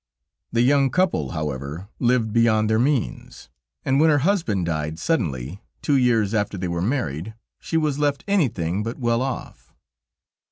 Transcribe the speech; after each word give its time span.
The 0.51 0.63
young 0.63 0.89
couple, 0.89 1.29
however, 1.33 1.87
lived 1.99 2.33
beyond 2.33 2.67
their 2.71 2.79
means, 2.79 3.49
and 3.85 3.99
when 3.99 4.09
her 4.09 4.17
husband 4.25 4.65
died 4.65 4.97
suddenly, 4.97 5.61
two 5.83 5.93
years 5.95 6.33
after 6.33 6.57
they 6.57 6.67
were 6.67 6.81
married, 6.81 7.35
she 7.59 7.77
was 7.77 7.99
left 7.99 8.23
anything 8.27 8.81
but 8.81 8.97
well 8.97 9.21
off. 9.21 9.71